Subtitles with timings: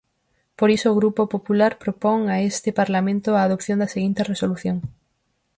[0.57, 4.77] Por iso, o Grupo Popular propón a este Parlamento a adopción da seguinte resolución.